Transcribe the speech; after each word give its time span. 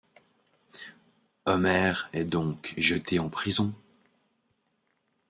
Homer 1.45 1.93
est 2.11 2.25
donc 2.25 2.73
jeté 2.75 3.19
en 3.19 3.29
prison... 3.29 3.71